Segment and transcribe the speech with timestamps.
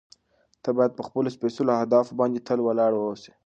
[0.63, 3.31] ته باید په خپلو سپېڅلو اهدافو باندې تل ولاړ واوسې.